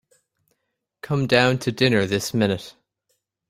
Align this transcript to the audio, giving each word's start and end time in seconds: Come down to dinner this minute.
Come 1.01 1.27
down 1.27 1.59
to 1.59 1.71
dinner 1.71 2.07
this 2.07 2.33
minute. 2.33 2.73